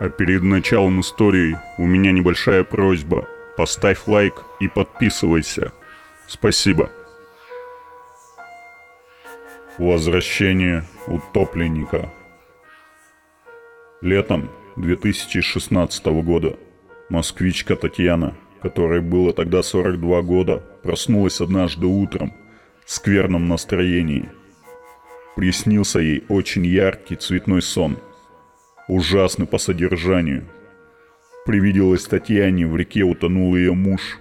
[0.00, 3.28] А перед началом истории у меня небольшая просьба.
[3.56, 5.72] Поставь лайк и подписывайся.
[6.26, 6.90] Спасибо.
[9.78, 12.12] Возвращение утопленника.
[14.00, 16.56] Летом 2016 года
[17.08, 22.32] москвичка Татьяна, которой было тогда 42 года, проснулась однажды утром
[22.84, 24.28] в скверном настроении.
[25.36, 27.98] Приснился ей очень яркий цветной сон–
[28.88, 30.44] ужасный по содержанию.
[31.46, 34.18] Привиделось Татьяне, в реке утонул ее муж.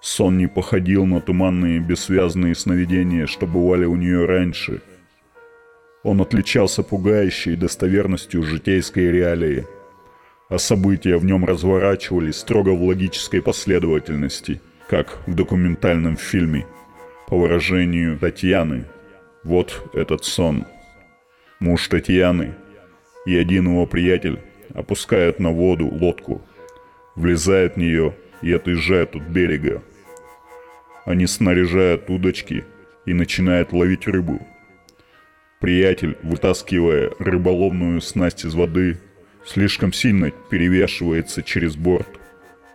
[0.00, 4.80] Сон не походил на туманные бессвязные сновидения, что бывали у нее раньше.
[6.04, 9.66] Он отличался пугающей достоверностью житейской реалии,
[10.48, 16.64] а события в нем разворачивались строго в логической последовательности, как в документальном фильме.
[17.26, 18.86] По выражению Татьяны,
[19.42, 20.64] вот этот сон.
[21.60, 22.54] Муж Татьяны–
[23.26, 24.40] и один его приятель
[24.74, 26.42] опускает на воду лодку,
[27.14, 29.82] влезает в нее и отъезжает от берега.
[31.04, 32.64] Они снаряжают удочки
[33.06, 34.46] и начинают ловить рыбу.
[35.60, 38.98] Приятель, вытаскивая рыболовную снасть из воды,
[39.44, 42.08] слишком сильно перевешивается через борт.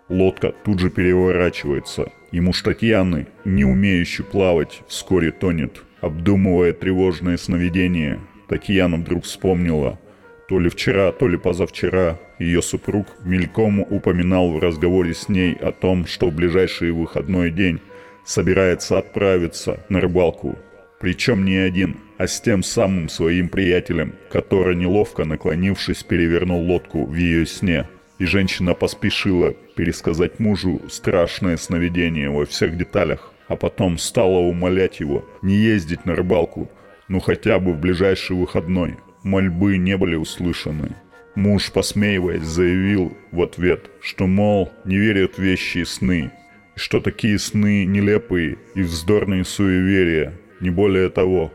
[0.10, 5.84] Лодка тут же переворачивается, и муж Татьяны, не умеющий плавать, вскоре тонет.
[6.02, 10.00] Обдумывая тревожное сновидение, Татьяна вдруг вспомнила,
[10.48, 15.72] то ли вчера, то ли позавчера ее супруг мельком упоминал в разговоре с ней о
[15.72, 17.80] том, что в ближайший выходной день
[18.26, 20.58] собирается отправиться на рыбалку.
[21.00, 27.16] Причем не один, а с тем самым своим приятелем, который, неловко наклонившись, перевернул лодку в
[27.16, 27.88] ее сне.
[28.20, 35.26] И женщина поспешила пересказать мужу страшное сновидение во всех деталях, а потом стала умолять его
[35.42, 36.70] не ездить на рыбалку,
[37.10, 40.96] ну хотя бы в ближайший выходной– мольбы не были услышаны.
[41.36, 46.32] Муж, посмеиваясь, заявил в ответ, что, мол, не верят в вещи и сны,
[46.76, 51.52] и что такие сны нелепые и вздорные суеверия, не более того.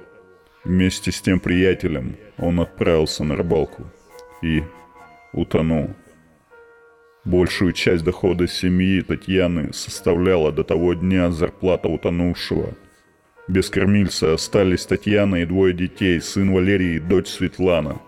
[0.64, 3.84] Вместе с тем приятелем он отправился на рыбалку
[4.42, 4.64] и
[5.32, 5.90] утонул.
[7.24, 12.74] Большую часть дохода семьи Татьяны составляла до того дня зарплата утонувшего–
[13.48, 18.00] без кормильца остались Татьяна и двое детей, сын Валерий и дочь Светлана.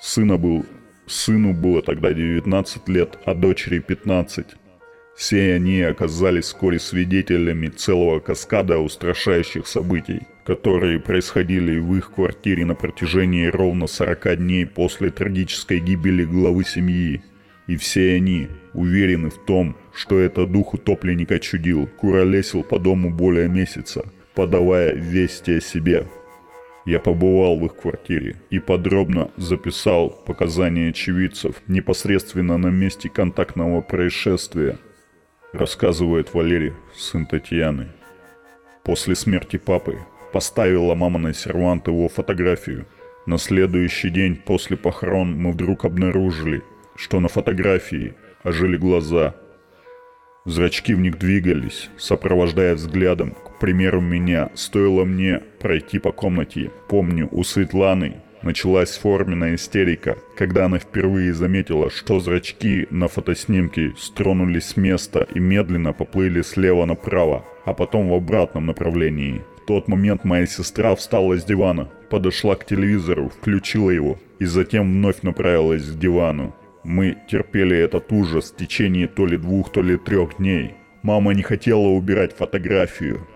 [0.00, 0.66] Сына был,
[1.06, 4.46] сыну было тогда 19 лет, а дочери 15.
[5.16, 12.74] Все они оказались вскоре свидетелями целого каскада устрашающих событий, которые происходили в их квартире на
[12.74, 17.22] протяжении ровно 40 дней после трагической гибели главы семьи.
[17.66, 23.48] И все они уверены в том, что это дух утопленника чудил, куролесил по дому более
[23.48, 24.04] месяца–
[24.38, 26.06] подавая вести о себе.
[26.86, 34.78] Я побывал в их квартире и подробно записал показания очевидцев непосредственно на месте контактного происшествия,
[35.52, 37.88] рассказывает Валерий, сын Татьяны.
[38.84, 39.98] После смерти папы
[40.32, 42.86] поставила мама на сервант его фотографию.
[43.26, 46.62] На следующий день после похорон мы вдруг обнаружили,
[46.94, 49.34] что на фотографии ожили глаза.
[50.48, 56.70] Зрачки в них двигались, сопровождая взглядом примеру меня, стоило мне пройти по комнате.
[56.88, 64.66] Помню, у Светланы началась форменная истерика, когда она впервые заметила, что зрачки на фотоснимке стронулись
[64.66, 69.42] с места и медленно поплыли слева направо, а потом в обратном направлении.
[69.62, 74.90] В тот момент моя сестра встала с дивана, подошла к телевизору, включила его и затем
[74.92, 76.54] вновь направилась к дивану.
[76.84, 80.74] Мы терпели этот ужас в течение то ли двух, то ли трех дней.
[81.02, 83.26] Мама не хотела убирать фотографию,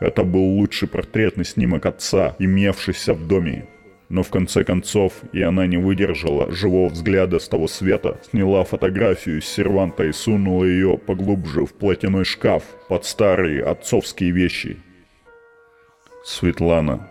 [0.00, 3.66] это был лучший портретный снимок отца, имевшийся в доме.
[4.08, 9.40] Но в конце концов и она не выдержала живого взгляда с того света, сняла фотографию
[9.40, 14.78] с серванта и сунула ее поглубже в платяной шкаф под старые отцовские вещи.
[16.24, 17.08] Светлана.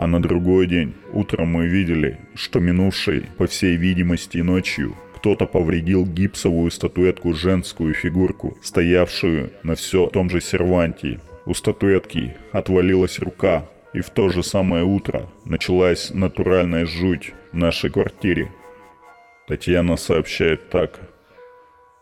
[0.00, 6.06] А на другой день, утром мы видели, что минувшей, по всей видимости, ночью, кто-то повредил
[6.06, 14.00] гипсовую статуэтку женскую фигурку, стоявшую на все том же серванте, у статуэтки отвалилась рука, и
[14.00, 18.50] в то же самое утро началась натуральная жуть в нашей квартире.
[19.48, 20.98] Татьяна сообщает так.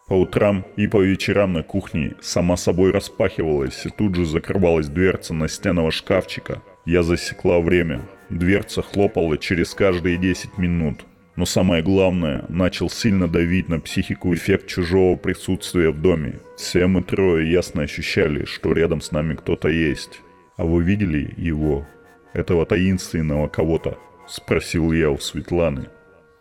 [0.07, 5.35] По утрам и по вечерам на кухне сама собой распахивалась и тут же закрывалась дверца
[5.35, 6.63] настенного шкафчика.
[6.89, 8.01] Я засекла время.
[8.31, 11.05] Дверца хлопала через каждые 10 минут.
[11.37, 16.41] Но самое главное, начал сильно давить на психику эффект чужого присутствия в доме.
[16.57, 20.23] Все мы трое ясно ощущали, что рядом с нами кто-то есть.
[20.57, 21.87] А вы видели его?
[22.33, 23.99] Этого таинственного кого-то?
[24.27, 25.89] Спросил я у Светланы.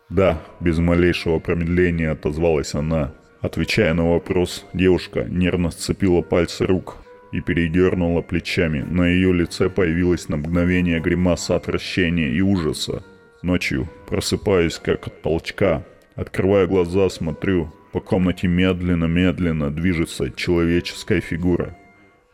[0.08, 3.12] «Да»,— без малейшего промедления отозвалась она.
[3.42, 6.96] Отвечая на вопрос, девушка нервно сцепила пальцы рук
[7.32, 8.80] и передернула плечами.
[8.80, 13.02] На ее лице появилась на мгновение гримаса отвращения и ужаса.
[13.42, 15.84] Ночью, просыпаясь как от толчка,
[16.14, 21.76] открывая глаза, смотрю, по комнате медленно-медленно движется человеческая фигура.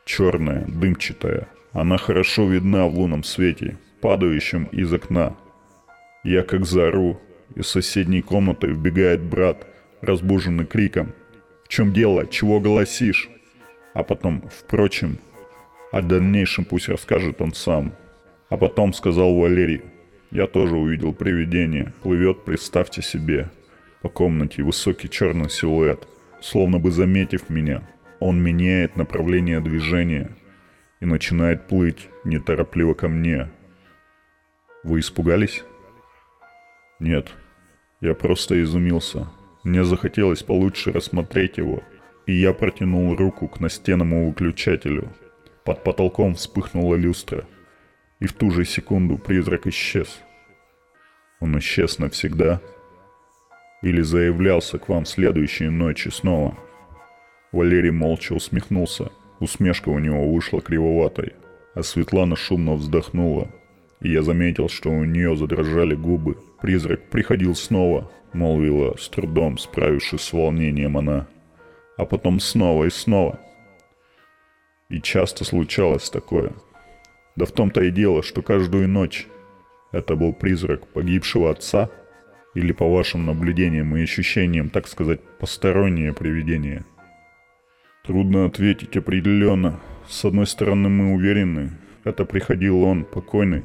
[0.05, 1.49] Черная, дымчатая.
[1.73, 5.37] Она хорошо видна в лунном свете, падающем из окна.
[6.23, 7.20] Я как зару.
[7.55, 9.67] Из соседней комнаты вбегает брат,
[10.00, 11.12] разбуженный криком.
[11.64, 12.26] «В чем дело?
[12.26, 13.31] Чего голосишь?»
[13.94, 15.19] А потом, впрочем,
[15.93, 17.94] о дальнейшем пусть расскажет он сам.
[18.50, 19.82] А потом сказал Валерий,
[20.32, 21.94] я тоже увидел привидение.
[22.02, 23.50] Плывет, представьте себе,
[24.02, 26.08] по комнате высокий черный силуэт.
[26.41, 27.88] Словно бы заметив меня,
[28.19, 30.37] он меняет направление движения
[31.00, 33.49] и начинает плыть неторопливо ко мне.
[34.82, 35.64] Вы испугались?
[36.99, 37.29] Нет,
[38.00, 39.29] я просто изумился.
[39.62, 41.82] Мне захотелось получше рассмотреть его,
[42.26, 45.12] и я протянул руку к настенному выключателю.
[45.64, 47.46] Под потолком вспыхнула люстра,
[48.20, 50.20] и в ту же секунду призрак исчез.
[51.40, 52.60] Он исчез навсегда?
[53.82, 56.56] Или заявлялся к вам следующей ночи снова?
[57.52, 59.10] Валерий молча усмехнулся.
[59.40, 61.34] Усмешка у него вышла кривоватой,
[61.74, 63.50] а Светлана шумно вздохнула,
[64.00, 66.38] и я заметил, что у нее задрожали губы.
[66.62, 71.26] Призрак приходил снова, молвила с трудом, справившись с волнением она.
[71.96, 73.41] А потом снова и снова.
[74.88, 76.52] И часто случалось такое.
[77.37, 79.26] Да в том-то и дело, что каждую ночь
[79.93, 81.91] это был призрак погибшего отца
[82.55, 86.85] или, по вашим наблюдениям и ощущениям, так сказать, постороннее привидение?
[88.05, 89.81] Трудно ответить определенно.
[90.08, 91.73] С одной стороны, мы уверены,
[92.05, 93.64] это приходил он, покойный,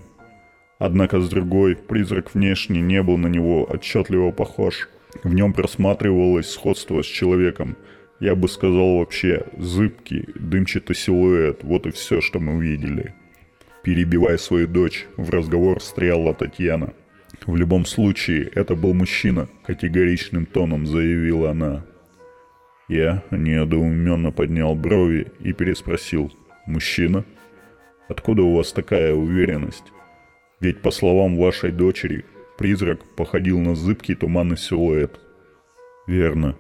[0.80, 4.88] Однако с другой, призрак внешне не был на него отчетливо похож.
[5.24, 7.76] В нем просматривалось сходство с человеком.
[8.20, 11.64] Я бы сказал вообще зыбкий, дымчатый силуэт.
[11.64, 13.14] Вот и все, что мы увидели.
[13.84, 16.94] Перебивая свою дочь, в разговор встряла Татьяна.
[17.46, 21.86] В любом случае, это был мужчина, категоричным тоном заявила она.
[22.90, 26.34] Я недоуменно поднял брови и переспросил.
[26.66, 27.24] «Мужчина?
[28.10, 29.86] Откуда у вас такая уверенность?»
[30.60, 32.26] Ведь, по словам вашей дочери,
[32.58, 35.20] призрак походил на зыбкий туманный силуэт.
[36.06, 36.58] Верно,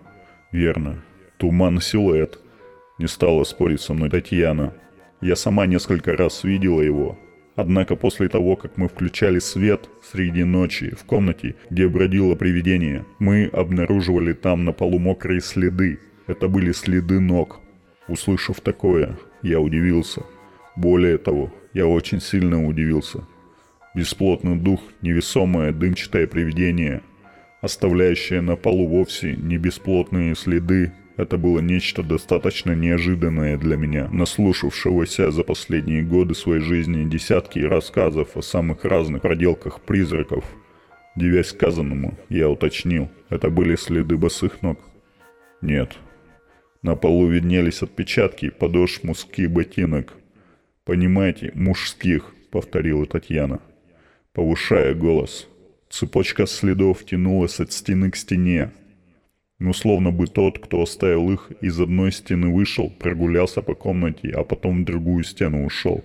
[0.53, 1.03] верно.
[1.39, 2.37] Туманный силуэт.
[2.99, 4.73] Не стала спорить со мной Татьяна.
[5.21, 7.17] Я сама несколько раз видела его.
[7.55, 13.49] Однако после того, как мы включали свет среди ночи в комнате, где бродило привидение, мы
[13.51, 15.99] обнаруживали там на полу мокрые следы.
[16.27, 17.59] Это были следы ног.
[18.07, 20.21] Услышав такое, я удивился.
[20.75, 23.23] Более того, я очень сильно удивился
[23.95, 27.01] бесплотный дух, невесомое дымчатое привидение,
[27.61, 35.31] оставляющее на полу вовсе не бесплотные следы, это было нечто достаточно неожиданное для меня, наслушавшегося
[35.31, 40.45] за последние годы своей жизни десятки рассказов о самых разных проделках призраков.
[41.15, 44.79] Девясь сказанному, я уточнил, это были следы босых ног?
[45.61, 45.97] Нет.
[46.81, 50.13] На полу виднелись отпечатки подошв мужских ботинок.
[50.85, 53.59] Понимаете, мужских, повторила Татьяна
[54.39, 55.49] повышая голос.
[55.89, 58.71] Цепочка следов тянулась от стены к стене.
[59.59, 64.43] Ну, словно бы тот, кто оставил их, из одной стены вышел, прогулялся по комнате, а
[64.45, 66.03] потом в другую стену ушел.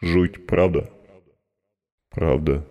[0.00, 0.88] Жуть, правда?
[2.10, 2.66] Правда.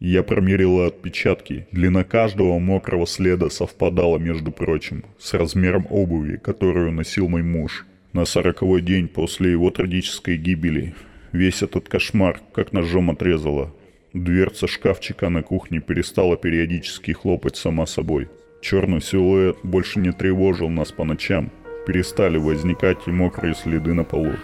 [0.00, 1.68] Я промерила отпечатки.
[1.70, 7.86] Длина каждого мокрого следа совпадала, между прочим, с размером обуви, которую носил мой муж.
[8.12, 10.94] На сороковой день после его трагической гибели.
[11.30, 13.72] Весь этот кошмар как ножом отрезало.
[14.12, 18.28] Дверца шкафчика на кухне перестала периодически хлопать сама собой.
[18.62, 21.50] Черный силуэт больше не тревожил нас по ночам.
[21.84, 24.34] Перестали возникать и мокрые следы на полу.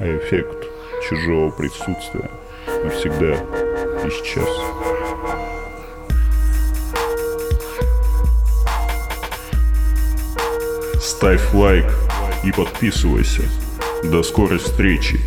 [0.00, 0.66] А эффект
[1.08, 2.28] чужого присутствия
[2.82, 3.34] навсегда
[4.08, 4.48] исчез.
[11.00, 11.86] Ставь лайк
[12.42, 13.42] и подписывайся.
[14.02, 15.20] До скорой встречи!